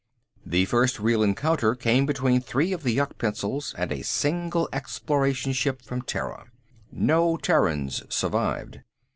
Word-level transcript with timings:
The 0.43 0.65
first 0.65 0.99
real 0.99 1.21
encounter 1.21 1.75
came 1.75 2.07
between 2.07 2.41
three 2.41 2.73
of 2.73 2.81
the 2.81 2.91
yuk 2.93 3.19
pencils 3.19 3.75
and 3.77 3.91
a 3.91 4.01
single 4.03 4.67
exploration 4.73 5.51
ship 5.53 5.79
from 5.83 6.01
Terra. 6.01 6.47
No 6.91 7.37
Terrans 7.37 8.01
survived. 8.09 8.79